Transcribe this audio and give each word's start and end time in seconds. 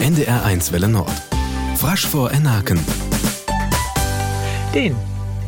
NDR1 0.00 0.72
Welle 0.72 0.88
Nord. 0.88 1.12
Frasch 1.76 2.06
vor 2.06 2.30
Enaken. 2.30 2.78
Den 4.74 4.96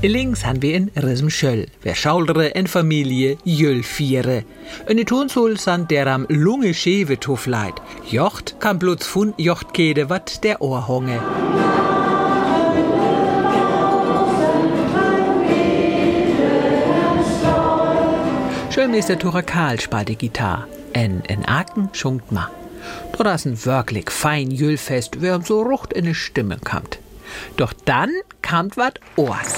Links 0.03 0.43
han 0.43 0.63
vi 0.63 0.73
en 0.75 0.91
resmskjöld, 0.97 1.69
ver 1.83 1.95
schaulre 1.95 2.57
en 2.57 2.67
familie 2.67 3.37
jölfire. 3.45 4.43
En 4.89 5.05
tonsol 5.07 5.59
san 5.59 5.85
deram 5.87 6.27
lunge 6.29 6.75
scheve 6.75 7.17
tofleit. 7.17 7.75
Jocht 8.13 8.55
kan 8.61 8.79
blots 8.79 9.07
fun 9.07 9.35
jochtkede 9.39 10.09
wat 10.09 10.43
der 10.43 10.63
Ohrhonge. 10.63 11.21
Schölmeister 18.71 19.19
Tora 19.19 19.43
Karl 19.43 19.81
spart 19.81 20.09
die 20.09 20.17
Gitarre. 20.17 20.65
En 20.93 21.23
en 21.29 21.45
Aken 21.45 21.89
schunkt 21.93 22.33
ma. 22.33 22.60
Dort 23.17 23.35
ist 23.35 23.47
ein 23.47 23.65
wirklich 23.65 24.11
fein 24.11 24.51
Jülfest, 24.51 25.21
wer 25.21 25.41
so 25.43 25.63
rucht 25.63 25.93
in 25.93 26.07
die 26.07 26.15
Stimme 26.15 26.59
kommt. 26.59 26.99
Doch 27.57 27.73
dann 27.85 28.11
kam 28.43 28.71
wat 28.77 29.01
Ohrs. 29.17 29.55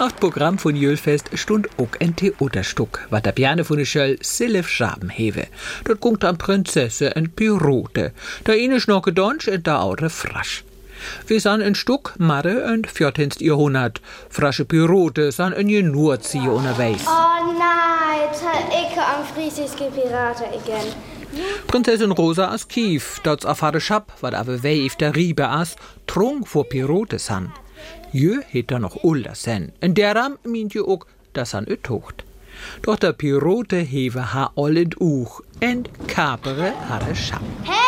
Auf 0.00 0.14
Programm 0.14 0.58
von 0.58 0.76
Jülfest 0.76 1.36
stund 1.36 1.68
auch 1.76 1.88
ein 1.98 2.14
Theaterstück, 2.14 3.08
wat 3.10 3.26
der 3.26 3.32
Piane 3.32 3.64
von 3.64 3.78
der 3.78 3.84
Schöll 3.84 4.16
Silif 4.20 4.68
Schaben 4.68 5.08
hewe. 5.08 5.48
Dort 5.84 6.00
gungt 6.00 6.24
an 6.24 6.38
Prinzesse 6.38 7.16
en 7.16 7.30
Pirote. 7.30 8.12
Da 8.44 8.52
eine 8.52 8.80
schnorke 8.80 9.12
Donsch 9.12 9.48
und 9.48 9.66
da 9.66 9.80
aure 9.80 10.08
Frasch. 10.08 10.62
Wir 11.26 11.40
san 11.40 11.62
ein 11.62 11.74
Stück 11.74 12.14
Marre 12.18 12.72
und 12.72 12.86
14. 12.88 13.30
Jahrhundert. 13.40 14.00
Frasche 14.30 14.64
Pirote 14.64 15.32
san 15.32 15.52
ein 15.52 15.66
Genurzie 15.66 16.46
unterwegs. 16.48 17.04
Oh 17.08 17.27
nein, 17.46 18.30
ich 18.70 18.98
am 18.98 19.24
friesiske 19.34 19.90
Piraten 19.90 20.46
igen. 20.52 20.86
Prinzessin 21.66 22.12
Rosa 22.12 22.48
as 22.48 22.68
Kief, 22.68 23.20
dots 23.22 23.44
afade 23.44 23.80
Schap, 23.80 24.12
wat 24.20 24.34
ave 24.34 24.62
weif 24.62 24.96
der 24.96 25.14
Riebe 25.14 25.48
as, 25.48 25.76
trunk 26.06 26.46
vor 26.46 26.64
Pirote 26.64 27.18
san. 27.18 27.52
Jö 28.12 28.40
het 28.48 28.68
da 28.68 28.78
noch 28.78 29.04
Ulder 29.04 29.34
sen, 29.34 29.72
en 29.78 29.94
deram 29.94 30.38
mint 30.42 30.72
je 30.72 30.86
ook, 30.86 31.06
das 31.32 31.54
an 31.54 31.68
ut 31.68 31.82
tocht. 31.82 32.24
Doch 32.80 32.98
der 32.98 33.12
Pirote 33.12 33.76
hewe 33.76 34.20
ha 34.20 34.50
ollet 34.54 34.94
uch, 35.00 35.42
en 35.58 35.86
kapere 36.06 36.72
Schap. 37.14 37.42
Hey! 37.62 37.87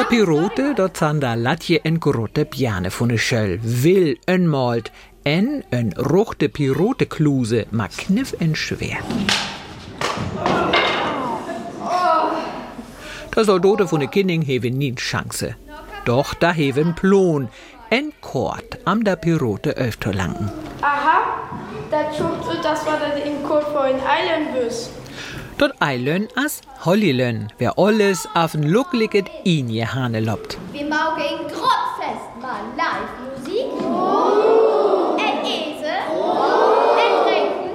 Der 0.00 0.06
Pirote, 0.06 0.90
san 0.94 1.20
da 1.20 1.34
latje 1.34 1.78
en 1.84 2.00
grote 2.00 2.46
Piane 2.46 2.90
von 2.90 3.18
Schöll, 3.18 3.58
will 3.62 4.16
en 4.26 4.48
malt, 4.48 4.90
en 5.24 5.62
en 5.70 5.92
ruchte 5.92 6.48
Pirote 6.48 7.04
kluse, 7.04 7.66
ma 7.70 7.86
kniff 7.86 8.32
en 8.40 8.54
schwer. 8.54 8.96
Der 13.36 13.44
Soldaten 13.44 13.88
von 13.88 14.00
de 14.00 14.08
Kinning 14.08 14.40
hewe 14.40 14.70
nie 14.70 14.94
Chance. 14.94 15.56
Doch 16.06 16.32
da 16.32 16.52
hewen 16.52 16.94
Plon, 16.94 17.50
en 17.90 18.12
Kord 18.22 18.78
am 18.86 19.04
der 19.04 19.16
Pirote 19.16 19.76
öfter 19.76 20.14
langen. 20.14 20.50
Aha, 20.80 21.18
das 21.90 22.16
schucht 22.16 22.44
so, 22.46 22.54
dass 22.62 22.86
das 22.86 23.20
im 23.26 23.46
Code 23.46 23.66
vorhin 23.66 24.00
eilen 24.00 24.54
müssen. 24.54 25.00
Dort 25.60 25.74
eilön 25.78 26.26
as 26.36 26.62
Hollilön, 26.86 27.48
wer 27.58 27.78
alles 27.78 28.26
auf'n 28.34 28.62
Looklicket 28.62 29.26
inje 29.44 29.92
Hane 29.92 30.20
lobt. 30.20 30.56
Wir 30.72 30.86
maugen 30.86 31.22
in 31.22 31.48
Grottfest 31.48 32.30
mal 32.40 32.62
Live-Musik. 32.78 33.66
Ein 35.18 35.44
Esel. 35.44 36.00
Ein 36.96 37.14
Trinken. 37.26 37.70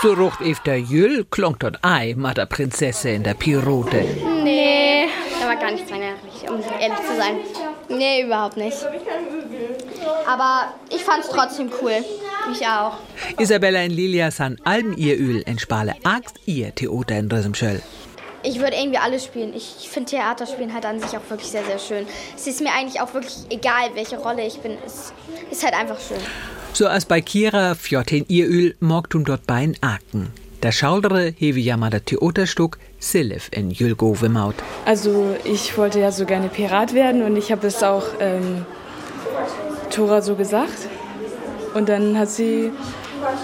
So, 0.00 0.14
rucht 0.14 0.40
ef 0.40 0.60
der 0.60 0.80
Jüll 0.80 1.26
klonk 1.30 1.60
dort 1.60 1.78
ei, 1.84 2.14
ma 2.16 2.32
der 2.32 2.46
Prinzesse 2.46 3.10
in 3.10 3.22
der 3.22 3.34
Pirote. 3.34 4.02
Nee, 4.42 5.08
da 5.38 5.46
war 5.46 5.56
gar 5.56 5.72
nichts 5.72 5.92
weihnachtlich, 5.92 6.48
um 6.48 6.58
ehrlich 6.80 7.00
zu 7.06 7.16
sein. 7.18 7.36
Nee, 7.90 8.22
überhaupt 8.22 8.56
nicht. 8.56 8.78
Aber 10.26 10.72
ich 10.88 11.04
fand's 11.04 11.28
trotzdem 11.28 11.70
cool. 11.82 12.02
Ich 12.52 12.66
auch. 12.66 12.98
Isabella 13.38 13.82
und 13.84 13.90
Lilia 13.90 14.30
san 14.30 14.56
allem 14.64 14.96
ihr 14.96 15.18
Öl 15.18 15.42
en 15.46 15.58
Spale 15.58 15.94
agst 16.04 16.36
ihr 16.46 16.74
Theater 16.74 17.18
in 17.18 17.30
Rösemschöll. 17.30 17.80
Ich 18.42 18.58
würde 18.58 18.76
irgendwie 18.76 18.98
alles 18.98 19.24
spielen. 19.24 19.52
Ich 19.54 19.88
finde 19.90 20.10
Theaterspielen 20.10 20.72
halt 20.72 20.86
an 20.86 20.98
sich 20.98 21.10
auch 21.10 21.28
wirklich 21.28 21.50
sehr, 21.50 21.64
sehr 21.64 21.78
schön. 21.78 22.06
Es 22.34 22.46
ist 22.46 22.62
mir 22.62 22.72
eigentlich 22.72 23.00
auch 23.00 23.12
wirklich 23.12 23.36
egal, 23.50 23.90
welche 23.94 24.16
Rolle 24.16 24.46
ich 24.46 24.58
bin. 24.60 24.78
Es 24.86 25.12
ist 25.50 25.62
halt 25.62 25.74
einfach 25.74 25.98
schön. 26.00 26.20
So 26.72 26.86
als 26.86 27.04
bei 27.04 27.20
Kira 27.20 27.74
fjorten 27.74 28.24
ihr 28.28 28.46
Öl 28.46 28.74
mogtum 28.80 29.24
dort 29.24 29.46
bein 29.46 29.76
Aken. 29.82 30.30
Der 30.62 30.72
Schaudere 30.72 31.34
hewe 31.38 31.58
ja 31.58 31.76
mal 31.76 31.90
der 31.90 32.04
Theaterstück 32.04 32.78
Silif 32.98 33.48
in 33.50 33.70
Jülgove 33.70 34.28
Maut. 34.28 34.56
Also 34.84 35.34
ich 35.44 35.76
wollte 35.76 36.00
ja 36.00 36.12
so 36.12 36.26
gerne 36.26 36.48
Pirat 36.48 36.94
werden 36.94 37.22
und 37.22 37.36
ich 37.36 37.50
habe 37.50 37.66
es 37.66 37.82
auch 37.82 38.04
ähm, 38.20 38.64
Tora 39.90 40.22
so 40.22 40.34
gesagt. 40.34 40.88
Und 41.74 41.88
dann 41.88 42.18
hat 42.18 42.30
sie 42.30 42.70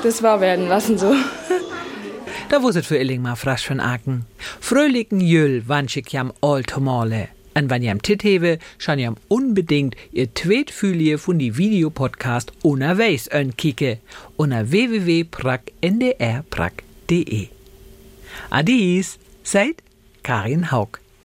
das 0.03 0.23
wahr 0.23 0.41
werden 0.41 0.69
lassen 0.69 0.99
so. 0.99 1.15
Da 2.49 2.63
wusset 2.63 2.87
für 2.87 2.97
Illing 2.97 3.23
mal 3.23 3.35
frasch 3.35 3.67
von 3.67 3.81
Aken. 3.81 4.25
Fröhlichen 4.61 5.21
Jüll 5.21 5.65
wanschig 5.67 6.13
jam 6.13 6.33
Oltomole. 6.41 7.27
Und 7.55 7.71
wenn 7.71 7.83
jam 7.83 8.01
Tit 8.03 8.23
hewe, 8.23 8.61
schan 8.79 9.01
jam 9.01 9.17
unbedingt 9.27 9.97
ihr 10.13 10.33
Tweetfühlie 10.33 11.19
von 11.19 11.41
die 11.41 11.57
Videopodcast 11.57 12.53
unterwegs 12.63 13.29
ön 13.33 13.57
kicke. 13.57 13.99
Unter 14.37 14.71
www.prack.ndrprack.de. 14.71 17.49
Adis, 18.51 19.19
seid 19.43 19.83
Karin 20.23 20.71
Haug. 20.71 21.01